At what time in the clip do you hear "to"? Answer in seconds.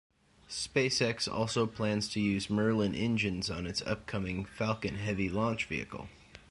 2.09-2.19